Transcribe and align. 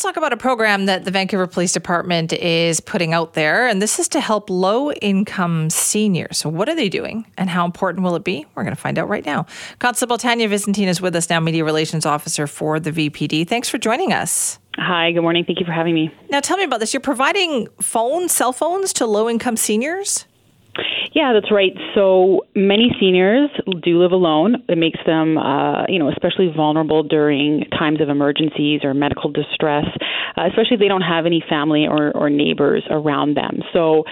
Let's 0.00 0.14
talk 0.14 0.16
about 0.16 0.32
a 0.32 0.38
program 0.38 0.86
that 0.86 1.04
the 1.04 1.10
Vancouver 1.10 1.46
Police 1.46 1.72
Department 1.72 2.32
is 2.32 2.80
putting 2.80 3.12
out 3.12 3.34
there, 3.34 3.66
and 3.66 3.82
this 3.82 3.98
is 3.98 4.08
to 4.08 4.20
help 4.20 4.48
low 4.48 4.92
income 4.92 5.68
seniors. 5.68 6.38
So, 6.38 6.48
what 6.48 6.70
are 6.70 6.74
they 6.74 6.88
doing 6.88 7.26
and 7.36 7.50
how 7.50 7.66
important 7.66 8.02
will 8.02 8.16
it 8.16 8.24
be? 8.24 8.46
We're 8.54 8.62
going 8.62 8.74
to 8.74 8.80
find 8.80 8.98
out 8.98 9.10
right 9.10 9.26
now. 9.26 9.44
Constable 9.78 10.16
Tania 10.16 10.48
Visintin 10.48 10.86
is 10.86 11.02
with 11.02 11.14
us 11.14 11.28
now, 11.28 11.38
Media 11.38 11.66
Relations 11.66 12.06
Officer 12.06 12.46
for 12.46 12.80
the 12.80 12.92
VPD. 12.92 13.46
Thanks 13.46 13.68
for 13.68 13.76
joining 13.76 14.10
us. 14.10 14.58
Hi, 14.76 15.12
good 15.12 15.20
morning. 15.20 15.44
Thank 15.44 15.60
you 15.60 15.66
for 15.66 15.72
having 15.72 15.92
me. 15.92 16.10
Now, 16.30 16.40
tell 16.40 16.56
me 16.56 16.64
about 16.64 16.80
this. 16.80 16.94
You're 16.94 17.02
providing 17.02 17.68
phones, 17.82 18.32
cell 18.32 18.54
phones 18.54 18.94
to 18.94 19.06
low 19.06 19.28
income 19.28 19.58
seniors? 19.58 20.24
Yeah, 21.12 21.32
that's 21.32 21.50
right. 21.50 21.72
So 21.94 22.42
many 22.54 22.94
seniors 23.00 23.50
do 23.82 24.00
live 24.00 24.12
alone. 24.12 24.62
It 24.68 24.78
makes 24.78 25.00
them, 25.04 25.38
uh, 25.38 25.86
you 25.88 25.98
know, 25.98 26.08
especially 26.08 26.52
vulnerable 26.54 27.02
during 27.02 27.64
times 27.76 28.00
of 28.00 28.08
emergencies 28.08 28.82
or 28.84 28.94
medical 28.94 29.30
distress, 29.30 29.86
uh, 30.36 30.46
especially 30.46 30.74
if 30.74 30.80
they 30.80 30.88
don't 30.88 31.02
have 31.02 31.26
any 31.26 31.42
family 31.48 31.86
or, 31.88 32.16
or 32.16 32.30
neighbors 32.30 32.84
around 32.90 33.36
them. 33.36 33.58
So 33.72 34.04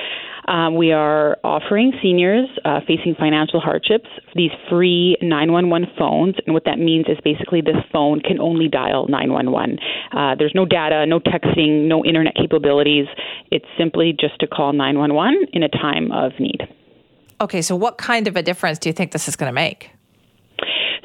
um, 0.49 0.75
we 0.75 0.91
are 0.91 1.37
offering 1.45 1.93
seniors 2.03 2.49
uh, 2.65 2.81
facing 2.81 3.15
financial 3.17 3.61
hardships 3.61 4.09
these 4.35 4.51
free 4.69 5.17
911 5.23 5.91
phones. 5.97 6.35
And 6.47 6.55
what 6.55 6.65
that 6.65 6.81
means 6.81 7.07
is 7.09 7.19
basically 7.23 7.61
this 7.61 7.77
phone 7.93 8.21
can 8.21 8.41
only 8.41 8.67
dial 8.67 9.07
911. 9.09 9.79
Uh, 10.11 10.35
there's 10.37 10.53
no 10.55 10.65
data, 10.65 11.07
no 11.07 11.21
texting, 11.21 11.87
no 11.87 12.05
internet 12.05 12.35
capabilities. 12.35 13.07
It's 13.53 13.67
simply 13.79 14.17
just 14.19 14.41
to 14.41 14.49
call 14.49 14.73
911 14.73 15.49
in 15.53 15.63
a 15.63 15.69
time 15.69 16.11
of 16.11 16.33
need. 16.41 16.63
Okay, 17.41 17.63
so 17.63 17.77
what 17.77 17.99
kind 17.99 18.27
of 18.27 18.37
a 18.37 18.43
difference 18.43 18.79
do 18.79 18.89
you 18.89 18.93
think 18.93 19.13
this 19.13 19.29
is 19.29 19.37
going 19.37 19.49
to 19.49 19.55
make? 19.55 19.91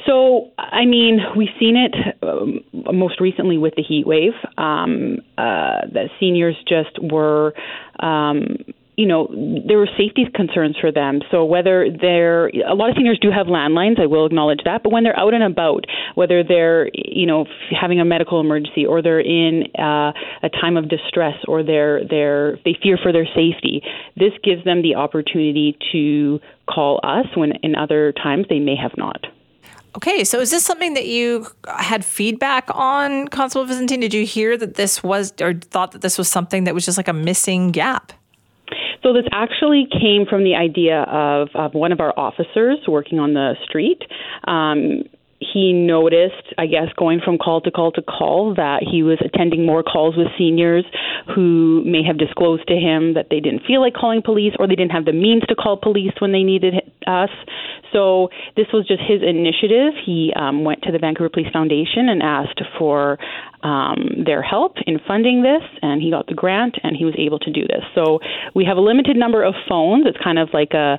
So, 0.05 0.51
I 0.57 0.85
mean, 0.85 1.19
we've 1.35 1.53
seen 1.59 1.77
it 1.77 1.95
um, 2.23 2.59
most 2.93 3.21
recently 3.21 3.57
with 3.57 3.75
the 3.75 3.83
heat 3.83 4.05
wave. 4.05 4.33
Um, 4.57 5.19
uh, 5.37 5.81
seniors 6.19 6.55
just 6.67 6.99
were. 7.01 7.53
Um, 7.99 8.57
you 8.95 9.07
know, 9.07 9.27
there 9.67 9.77
were 9.77 9.89
safety 9.97 10.27
concerns 10.33 10.75
for 10.79 10.91
them. 10.91 11.21
So 11.31 11.45
whether 11.45 11.87
they're 11.89 12.47
a 12.47 12.75
lot 12.75 12.89
of 12.89 12.95
seniors 12.95 13.19
do 13.19 13.31
have 13.31 13.47
landlines, 13.47 13.99
I 13.99 14.05
will 14.05 14.25
acknowledge 14.25 14.59
that. 14.65 14.83
But 14.83 14.91
when 14.91 15.03
they're 15.03 15.17
out 15.17 15.33
and 15.33 15.43
about, 15.43 15.85
whether 16.15 16.43
they're 16.43 16.89
you 16.93 17.25
know 17.25 17.45
having 17.79 17.99
a 17.99 18.05
medical 18.05 18.39
emergency 18.39 18.85
or 18.85 19.01
they're 19.01 19.19
in 19.19 19.63
uh, 19.79 20.13
a 20.43 20.49
time 20.49 20.77
of 20.77 20.89
distress 20.89 21.35
or 21.47 21.63
they're 21.63 22.07
they're 22.07 22.57
they 22.65 22.77
fear 22.81 22.97
for 23.01 23.11
their 23.11 23.25
safety, 23.25 23.81
this 24.15 24.33
gives 24.43 24.63
them 24.63 24.81
the 24.81 24.95
opportunity 24.95 25.77
to 25.91 26.39
call 26.69 26.99
us 27.03 27.25
when 27.35 27.53
in 27.63 27.75
other 27.75 28.11
times 28.11 28.45
they 28.49 28.59
may 28.59 28.75
have 28.75 28.91
not. 28.97 29.25
Okay, 29.95 30.23
so 30.23 30.39
is 30.39 30.49
this 30.49 30.65
something 30.65 30.95
that 30.95 31.05
you 31.05 31.45
had 31.67 32.03
feedback 32.03 32.67
on, 32.73 33.27
Constable 33.27 33.65
Visintin? 33.65 34.01
Did 34.01 34.11
you 34.11 34.25
hear 34.25 34.57
that 34.57 34.73
this 34.73 35.03
was, 35.03 35.33
or 35.39 35.53
thought 35.53 35.91
that 35.91 36.01
this 36.01 36.17
was 36.17 36.27
something 36.27 36.63
that 36.63 36.73
was 36.73 36.83
just 36.83 36.97
like 36.97 37.07
a 37.07 37.13
missing 37.13 37.71
gap? 37.71 38.11
So 39.03 39.11
this 39.11 39.25
actually 39.31 39.87
came 39.91 40.25
from 40.25 40.43
the 40.43 40.55
idea 40.55 41.01
of, 41.01 41.49
of 41.53 41.73
one 41.73 41.91
of 41.91 41.99
our 41.99 42.17
officers 42.17 42.79
working 42.87 43.19
on 43.19 43.33
the 43.33 43.55
street. 43.65 44.01
Um, 44.47 45.03
he 45.51 45.73
noticed, 45.73 46.53
I 46.57 46.67
guess, 46.67 46.87
going 46.97 47.19
from 47.23 47.37
call 47.37 47.61
to 47.61 47.71
call 47.71 47.91
to 47.93 48.01
call, 48.01 48.55
that 48.55 48.83
he 48.89 49.03
was 49.03 49.19
attending 49.23 49.65
more 49.65 49.83
calls 49.83 50.15
with 50.15 50.27
seniors 50.37 50.85
who 51.35 51.83
may 51.85 52.03
have 52.03 52.17
disclosed 52.17 52.67
to 52.67 52.75
him 52.75 53.15
that 53.15 53.27
they 53.29 53.39
didn't 53.39 53.65
feel 53.65 53.81
like 53.81 53.93
calling 53.93 54.21
police 54.21 54.53
or 54.57 54.67
they 54.67 54.75
didn't 54.75 54.91
have 54.91 55.05
the 55.05 55.13
means 55.13 55.43
to 55.49 55.55
call 55.55 55.77
police 55.77 56.13
when 56.19 56.31
they 56.31 56.43
needed 56.43 56.73
us. 57.07 57.29
So 57.91 58.29
this 58.55 58.67
was 58.73 58.87
just 58.87 59.01
his 59.01 59.21
initiative. 59.21 59.93
He 60.03 60.33
um, 60.35 60.63
went 60.63 60.81
to 60.83 60.91
the 60.91 60.99
Vancouver 60.99 61.29
Police 61.29 61.51
Foundation 61.53 62.09
and 62.09 62.23
asked 62.23 62.61
for 62.77 63.19
um, 63.61 64.23
their 64.25 64.41
help 64.41 64.77
in 64.85 64.99
funding 65.07 65.43
this, 65.43 65.61
and 65.81 66.01
he 66.01 66.09
got 66.09 66.27
the 66.27 66.33
grant, 66.33 66.75
and 66.83 66.97
he 66.97 67.05
was 67.05 67.15
able 67.17 67.39
to 67.39 67.51
do 67.51 67.61
this. 67.61 67.83
So 67.95 68.19
we 68.55 68.65
have 68.65 68.77
a 68.77 68.81
limited 68.81 69.15
number 69.15 69.43
of 69.43 69.53
phones. 69.69 70.05
It's 70.07 70.17
kind 70.23 70.39
of 70.39 70.49
like 70.53 70.73
a 70.73 70.97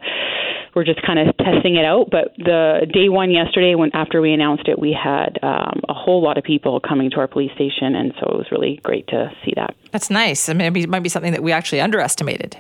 we're 0.74 0.84
just 0.84 1.02
kind 1.02 1.18
of 1.18 1.36
testing 1.36 1.76
it 1.76 1.84
out. 1.84 2.08
But 2.10 2.34
the 2.36 2.86
day 2.92 3.08
one 3.08 3.30
yesterday, 3.30 3.74
when 3.74 3.90
after 3.94 4.20
we 4.20 4.32
announced 4.32 4.66
it, 4.66 4.78
we 4.78 4.92
had 4.92 5.38
um, 5.42 5.80
a 5.88 5.94
whole 5.94 6.22
lot 6.22 6.36
of 6.36 6.44
people 6.44 6.80
coming 6.80 7.10
to 7.10 7.16
our 7.18 7.28
police 7.28 7.52
station, 7.54 7.94
and 7.94 8.12
so 8.18 8.26
it 8.26 8.36
was 8.36 8.46
really 8.50 8.80
great 8.82 9.06
to 9.08 9.30
see 9.44 9.52
that. 9.56 9.74
That's 9.92 10.10
nice. 10.10 10.48
I 10.48 10.52
mean, 10.54 10.76
it 10.76 10.88
might 10.88 11.02
be 11.02 11.08
something 11.08 11.32
that 11.32 11.42
we 11.42 11.52
actually 11.52 11.80
underestimated. 11.80 12.56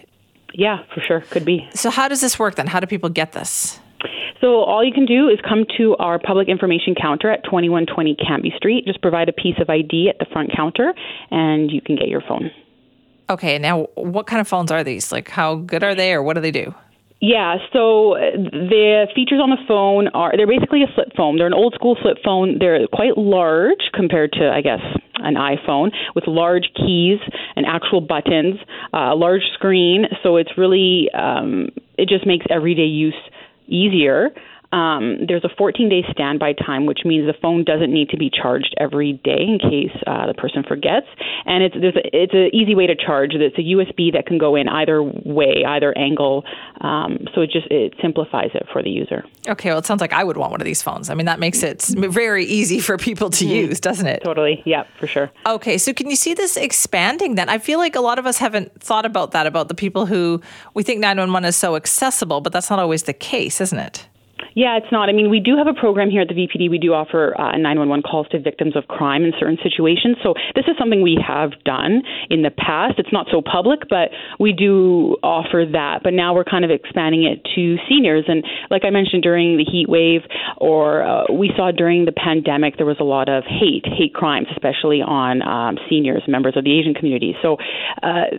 Yeah, 0.56 0.84
for 0.94 1.00
sure, 1.00 1.20
could 1.20 1.44
be. 1.44 1.68
So, 1.74 1.90
how 1.90 2.08
does 2.08 2.20
this 2.20 2.38
work 2.38 2.54
then? 2.54 2.68
How 2.68 2.80
do 2.80 2.86
people 2.86 3.08
get 3.08 3.32
this? 3.32 3.80
So 4.40 4.62
all 4.62 4.84
you 4.84 4.92
can 4.92 5.06
do 5.06 5.28
is 5.28 5.38
come 5.48 5.64
to 5.78 5.96
our 5.96 6.18
public 6.18 6.48
information 6.48 6.94
counter 6.94 7.30
at 7.30 7.44
2120 7.44 8.16
Cambie 8.16 8.54
Street. 8.56 8.84
Just 8.84 9.00
provide 9.00 9.30
a 9.30 9.32
piece 9.32 9.54
of 9.58 9.70
ID 9.70 10.10
at 10.10 10.18
the 10.18 10.26
front 10.30 10.50
counter, 10.54 10.92
and 11.30 11.70
you 11.70 11.80
can 11.80 11.96
get 11.96 12.08
your 12.08 12.20
phone. 12.20 12.50
Okay, 13.30 13.58
now 13.58 13.84
what 13.94 14.26
kind 14.26 14.42
of 14.42 14.48
phones 14.48 14.70
are 14.70 14.84
these? 14.84 15.10
Like, 15.10 15.30
how 15.30 15.56
good 15.56 15.82
are 15.82 15.94
they, 15.94 16.12
or 16.12 16.22
what 16.22 16.34
do 16.34 16.42
they 16.42 16.50
do? 16.50 16.74
Yeah, 17.20 17.56
so 17.72 18.16
uh, 18.16 18.36
the 18.36 19.06
features 19.14 19.40
on 19.42 19.48
the 19.48 19.56
phone 19.66 20.08
are 20.08 20.36
they're 20.36 20.46
basically 20.46 20.82
a 20.82 20.92
flip 20.94 21.08
phone. 21.16 21.38
They're 21.38 21.46
an 21.46 21.54
old 21.54 21.72
school 21.72 21.96
flip 22.00 22.18
phone. 22.22 22.58
They're 22.58 22.86
quite 22.92 23.16
large 23.16 23.80
compared 23.94 24.32
to, 24.32 24.50
I 24.50 24.60
guess, 24.60 24.82
an 25.14 25.36
iPhone 25.36 25.90
with 26.14 26.24
large 26.26 26.68
keys 26.76 27.18
and 27.56 27.66
actual 27.66 28.00
buttons, 28.00 28.56
uh, 28.92 29.10
a 29.12 29.14
large 29.14 29.44
screen. 29.54 30.06
So 30.22 30.36
it's 30.36 30.56
really, 30.56 31.10
um, 31.12 31.68
it 31.98 32.08
just 32.08 32.26
makes 32.26 32.46
everyday 32.50 32.82
use 32.82 33.14
easier. 33.66 34.30
Um, 34.74 35.26
there's 35.28 35.44
a 35.44 35.50
14 35.56 35.88
day 35.88 36.02
standby 36.10 36.54
time, 36.54 36.84
which 36.86 37.00
means 37.04 37.26
the 37.26 37.38
phone 37.40 37.62
doesn't 37.62 37.92
need 37.92 38.08
to 38.10 38.16
be 38.16 38.28
charged 38.28 38.74
every 38.78 39.12
day 39.24 39.38
in 39.38 39.58
case 39.60 39.94
uh, 40.06 40.26
the 40.26 40.34
person 40.34 40.64
forgets. 40.66 41.06
And 41.46 41.62
it's 41.62 41.76
there's 41.80 41.94
a, 41.94 42.02
it's 42.12 42.34
an 42.34 42.50
easy 42.52 42.74
way 42.74 42.88
to 42.88 42.96
charge. 42.96 43.34
It's 43.34 43.56
a 43.56 43.62
USB 43.62 44.12
that 44.12 44.26
can 44.26 44.36
go 44.36 44.56
in 44.56 44.68
either 44.68 45.00
way, 45.00 45.64
either 45.64 45.96
angle. 45.96 46.44
Um, 46.80 47.28
so 47.34 47.42
it 47.42 47.50
just 47.52 47.68
it 47.70 47.94
simplifies 48.02 48.50
it 48.54 48.66
for 48.72 48.82
the 48.82 48.90
user. 48.90 49.24
Okay, 49.46 49.68
well, 49.68 49.78
it 49.78 49.86
sounds 49.86 50.00
like 50.00 50.12
I 50.12 50.24
would 50.24 50.36
want 50.36 50.50
one 50.50 50.60
of 50.60 50.64
these 50.64 50.82
phones. 50.82 51.08
I 51.08 51.14
mean, 51.14 51.26
that 51.26 51.38
makes 51.38 51.62
it 51.62 51.82
very 51.96 52.44
easy 52.44 52.80
for 52.80 52.98
people 52.98 53.30
to 53.30 53.44
mm-hmm. 53.44 53.68
use, 53.70 53.78
doesn't 53.78 54.06
it? 54.06 54.24
Totally. 54.24 54.60
Yeah, 54.66 54.84
for 54.98 55.06
sure. 55.06 55.30
Okay, 55.46 55.78
so 55.78 55.92
can 55.92 56.10
you 56.10 56.16
see 56.16 56.34
this 56.34 56.56
expanding? 56.56 57.36
Then 57.36 57.48
I 57.48 57.58
feel 57.58 57.78
like 57.78 57.94
a 57.94 58.00
lot 58.00 58.18
of 58.18 58.26
us 58.26 58.38
haven't 58.38 58.80
thought 58.82 59.06
about 59.06 59.30
that 59.32 59.46
about 59.46 59.68
the 59.68 59.74
people 59.74 60.06
who 60.06 60.40
we 60.74 60.82
think 60.82 60.98
911 60.98 61.48
is 61.48 61.54
so 61.54 61.76
accessible, 61.76 62.40
but 62.40 62.52
that's 62.52 62.70
not 62.70 62.80
always 62.80 63.04
the 63.04 63.12
case, 63.12 63.60
isn't 63.60 63.78
it? 63.78 64.08
Yeah, 64.54 64.78
it's 64.78 64.90
not. 64.92 65.08
I 65.08 65.12
mean, 65.12 65.30
we 65.30 65.40
do 65.40 65.56
have 65.56 65.66
a 65.66 65.74
program 65.74 66.10
here 66.10 66.22
at 66.22 66.28
the 66.28 66.34
VPD. 66.34 66.70
We 66.70 66.78
do 66.78 66.94
offer 66.94 67.34
uh, 67.34 67.58
911 67.58 68.02
calls 68.02 68.28
to 68.28 68.38
victims 68.38 68.76
of 68.76 68.86
crime 68.86 69.24
in 69.24 69.32
certain 69.38 69.58
situations. 69.62 70.16
So 70.22 70.34
this 70.54 70.64
is 70.68 70.78
something 70.78 71.02
we 71.02 71.18
have 71.18 71.50
done 71.64 72.02
in 72.30 72.42
the 72.42 72.50
past. 72.50 72.94
It's 72.98 73.12
not 73.12 73.26
so 73.32 73.42
public, 73.42 73.88
but 73.90 74.10
we 74.38 74.52
do 74.52 75.16
offer 75.22 75.64
that. 75.72 76.00
But 76.04 76.14
now 76.14 76.34
we're 76.34 76.44
kind 76.44 76.64
of 76.64 76.70
expanding 76.70 77.24
it 77.24 77.42
to 77.56 77.76
seniors. 77.88 78.24
And 78.28 78.44
like 78.70 78.84
I 78.84 78.90
mentioned 78.90 79.24
during 79.24 79.56
the 79.56 79.64
heat 79.64 79.88
wave, 79.88 80.22
or 80.58 81.02
uh, 81.02 81.32
we 81.32 81.50
saw 81.56 81.72
during 81.72 82.04
the 82.04 82.12
pandemic, 82.12 82.76
there 82.76 82.86
was 82.86 82.98
a 83.00 83.04
lot 83.04 83.28
of 83.28 83.42
hate, 83.42 83.84
hate 83.84 84.14
crimes, 84.14 84.46
especially 84.52 85.02
on 85.02 85.42
um, 85.42 85.78
seniors, 85.90 86.22
members 86.28 86.56
of 86.56 86.62
the 86.62 86.78
Asian 86.78 86.94
community. 86.94 87.34
So 87.42 87.56
uh, 88.02 88.38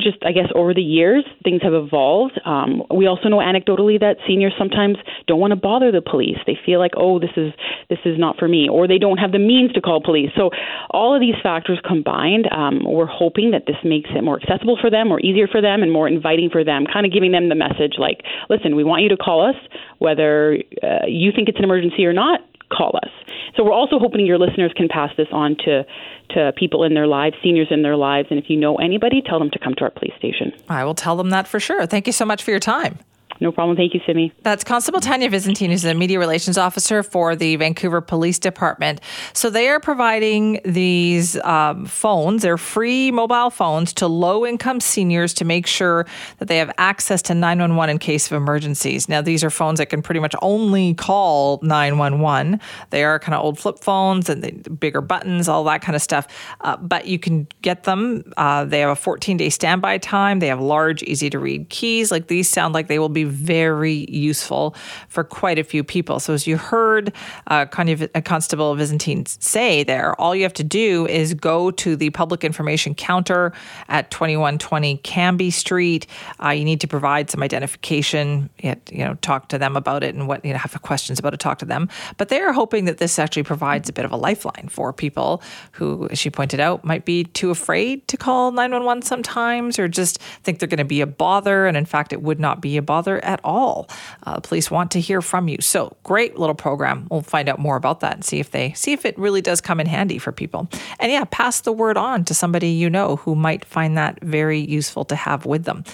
just, 0.00 0.20
I 0.20 0.32
guess, 0.32 0.52
over 0.54 0.74
the 0.74 0.84
years, 0.84 1.24
things 1.44 1.62
have 1.62 1.72
evolved. 1.72 2.38
Um, 2.44 2.82
we 2.94 3.06
also 3.06 3.30
know 3.30 3.38
anecdotally 3.38 3.98
that 4.00 4.16
seniors 4.28 4.52
sometimes 4.58 4.98
don't 5.26 5.40
want 5.40 5.45
to 5.52 5.56
bother 5.56 5.92
the 5.92 6.02
police. 6.02 6.38
They 6.46 6.58
feel 6.64 6.78
like, 6.78 6.92
oh, 6.96 7.18
this 7.18 7.30
is 7.36 7.52
this 7.88 7.98
is 8.04 8.18
not 8.18 8.38
for 8.38 8.48
me, 8.48 8.68
or 8.68 8.88
they 8.88 8.98
don't 8.98 9.18
have 9.18 9.32
the 9.32 9.38
means 9.38 9.72
to 9.72 9.80
call 9.80 10.00
police. 10.02 10.30
So 10.36 10.50
all 10.90 11.14
of 11.14 11.20
these 11.20 11.34
factors 11.42 11.80
combined, 11.86 12.48
um, 12.50 12.82
we're 12.84 13.06
hoping 13.06 13.50
that 13.52 13.66
this 13.66 13.76
makes 13.84 14.10
it 14.14 14.22
more 14.22 14.40
accessible 14.40 14.78
for 14.80 14.90
them, 14.90 15.12
or 15.12 15.20
easier 15.20 15.46
for 15.46 15.60
them, 15.60 15.82
and 15.82 15.92
more 15.92 16.08
inviting 16.08 16.50
for 16.50 16.64
them. 16.64 16.86
Kind 16.90 17.06
of 17.06 17.12
giving 17.12 17.32
them 17.32 17.48
the 17.48 17.54
message 17.54 17.94
like, 17.98 18.22
listen, 18.48 18.76
we 18.76 18.84
want 18.84 19.02
you 19.02 19.08
to 19.10 19.16
call 19.16 19.46
us, 19.46 19.56
whether 19.98 20.58
uh, 20.82 21.06
you 21.06 21.32
think 21.34 21.48
it's 21.48 21.58
an 21.58 21.64
emergency 21.64 22.04
or 22.04 22.12
not. 22.12 22.40
Call 22.68 22.98
us. 23.00 23.10
So 23.56 23.62
we're 23.64 23.72
also 23.72 24.00
hoping 24.00 24.26
your 24.26 24.38
listeners 24.38 24.72
can 24.76 24.88
pass 24.88 25.10
this 25.16 25.28
on 25.30 25.56
to 25.64 25.84
to 26.30 26.52
people 26.56 26.82
in 26.82 26.94
their 26.94 27.06
lives, 27.06 27.36
seniors 27.42 27.68
in 27.70 27.82
their 27.82 27.96
lives, 27.96 28.26
and 28.30 28.38
if 28.40 28.50
you 28.50 28.56
know 28.56 28.76
anybody, 28.76 29.22
tell 29.24 29.38
them 29.38 29.50
to 29.52 29.58
come 29.60 29.74
to 29.74 29.84
our 29.84 29.90
police 29.90 30.14
station. 30.18 30.52
I 30.68 30.84
will 30.84 30.94
tell 30.94 31.16
them 31.16 31.30
that 31.30 31.46
for 31.46 31.60
sure. 31.60 31.86
Thank 31.86 32.08
you 32.08 32.12
so 32.12 32.24
much 32.24 32.42
for 32.42 32.50
your 32.50 32.58
time. 32.58 32.98
No 33.40 33.52
problem. 33.52 33.76
Thank 33.76 33.94
you, 33.94 34.00
Simi. 34.06 34.32
That's 34.42 34.64
Constable 34.64 35.00
Tania 35.00 35.28
Visintin, 35.28 35.68
who's 35.68 35.82
the 35.82 35.94
media 35.94 36.18
relations 36.18 36.56
officer 36.56 37.02
for 37.02 37.36
the 37.36 37.56
Vancouver 37.56 38.00
Police 38.00 38.38
Department. 38.38 39.00
So 39.32 39.50
they 39.50 39.68
are 39.68 39.80
providing 39.80 40.60
these 40.64 41.36
um, 41.40 41.86
phones, 41.86 42.42
they're 42.42 42.56
free 42.56 43.10
mobile 43.10 43.50
phones 43.50 43.92
to 43.94 44.06
low 44.06 44.46
income 44.46 44.80
seniors 44.80 45.34
to 45.34 45.44
make 45.44 45.66
sure 45.66 46.06
that 46.38 46.48
they 46.48 46.58
have 46.58 46.72
access 46.78 47.22
to 47.22 47.34
911 47.34 47.90
in 47.90 47.98
case 47.98 48.26
of 48.26 48.36
emergencies. 48.36 49.08
Now, 49.08 49.20
these 49.20 49.44
are 49.44 49.50
phones 49.50 49.78
that 49.78 49.86
can 49.86 50.02
pretty 50.02 50.20
much 50.20 50.34
only 50.42 50.94
call 50.94 51.60
911. 51.62 52.60
They 52.90 53.04
are 53.04 53.18
kind 53.18 53.34
of 53.34 53.44
old 53.44 53.58
flip 53.58 53.78
phones 53.80 54.28
and 54.28 54.42
the 54.42 54.70
bigger 54.70 55.00
buttons, 55.00 55.48
all 55.48 55.64
that 55.64 55.82
kind 55.82 55.94
of 55.96 56.02
stuff. 56.02 56.26
Uh, 56.62 56.76
but 56.76 57.06
you 57.06 57.18
can 57.18 57.46
get 57.62 57.84
them. 57.84 58.24
Uh, 58.36 58.64
they 58.64 58.80
have 58.80 58.90
a 58.90 58.96
14 58.96 59.36
day 59.36 59.50
standby 59.50 59.98
time. 59.98 60.38
They 60.38 60.48
have 60.48 60.60
large, 60.60 61.02
easy 61.02 61.28
to 61.30 61.38
read 61.38 61.68
keys. 61.68 62.10
Like 62.10 62.28
these 62.28 62.48
sound 62.48 62.74
like 62.74 62.88
they 62.88 62.98
will 62.98 63.08
be 63.08 63.25
very 63.26 64.06
useful 64.08 64.74
for 65.08 65.24
quite 65.24 65.58
a 65.58 65.64
few 65.64 65.84
people. 65.84 66.20
So, 66.20 66.34
as 66.34 66.46
you 66.46 66.56
heard 66.56 67.12
uh, 67.46 67.66
Constable 67.66 68.74
Visintin 68.74 69.26
say 69.42 69.84
there, 69.84 70.18
all 70.20 70.34
you 70.34 70.42
have 70.42 70.54
to 70.54 70.64
do 70.64 71.06
is 71.06 71.34
go 71.34 71.70
to 71.72 71.96
the 71.96 72.10
public 72.10 72.44
information 72.44 72.94
counter 72.94 73.52
at 73.88 74.10
2120 74.10 74.98
Cambie 74.98 75.52
Street. 75.52 76.06
Uh, 76.42 76.50
you 76.50 76.64
need 76.64 76.80
to 76.80 76.88
provide 76.88 77.30
some 77.30 77.42
identification, 77.42 78.50
you 78.62 78.74
know, 78.92 79.14
talk 79.22 79.48
to 79.48 79.58
them 79.58 79.76
about 79.76 80.02
it 80.02 80.14
and 80.14 80.28
what, 80.28 80.44
you 80.44 80.52
know, 80.52 80.58
have 80.58 80.80
questions 80.82 81.18
about 81.18 81.34
it, 81.34 81.40
talk 81.40 81.58
to 81.58 81.64
them. 81.64 81.88
But 82.16 82.28
they 82.28 82.40
are 82.40 82.52
hoping 82.52 82.84
that 82.86 82.98
this 82.98 83.18
actually 83.18 83.42
provides 83.42 83.88
a 83.88 83.92
bit 83.92 84.04
of 84.04 84.12
a 84.12 84.16
lifeline 84.16 84.68
for 84.68 84.92
people 84.92 85.42
who, 85.72 86.08
as 86.10 86.18
she 86.18 86.30
pointed 86.30 86.60
out, 86.60 86.84
might 86.84 87.04
be 87.04 87.24
too 87.24 87.50
afraid 87.50 88.06
to 88.08 88.16
call 88.16 88.52
911 88.52 89.02
sometimes 89.02 89.78
or 89.78 89.88
just 89.88 90.18
think 90.42 90.58
they're 90.58 90.68
going 90.68 90.78
to 90.78 90.84
be 90.84 91.00
a 91.00 91.06
bother. 91.06 91.66
And 91.66 91.76
in 91.76 91.84
fact, 91.84 92.12
it 92.12 92.22
would 92.22 92.40
not 92.40 92.60
be 92.60 92.76
a 92.76 92.82
bother 92.82 93.15
at 93.24 93.40
all. 93.44 93.88
Uh, 94.24 94.40
police 94.40 94.70
want 94.70 94.90
to 94.92 95.00
hear 95.00 95.22
from 95.22 95.48
you. 95.48 95.58
So 95.60 95.96
great 96.02 96.38
little 96.38 96.54
program. 96.54 97.06
We'll 97.10 97.22
find 97.22 97.48
out 97.48 97.58
more 97.58 97.76
about 97.76 98.00
that 98.00 98.14
and 98.14 98.24
see 98.24 98.40
if 98.40 98.50
they 98.50 98.72
see 98.72 98.92
if 98.92 99.04
it 99.04 99.18
really 99.18 99.40
does 99.40 99.60
come 99.60 99.80
in 99.80 99.86
handy 99.86 100.18
for 100.18 100.32
people. 100.32 100.68
And 101.00 101.12
yeah, 101.12 101.24
pass 101.30 101.60
the 101.60 101.72
word 101.72 101.96
on 101.96 102.24
to 102.24 102.34
somebody 102.34 102.68
you 102.68 102.90
know 102.90 103.16
who 103.16 103.34
might 103.34 103.64
find 103.64 103.96
that 103.96 104.22
very 104.22 104.60
useful 104.60 105.04
to 105.06 105.16
have 105.16 105.46
with 105.46 105.64
them. 105.64 105.84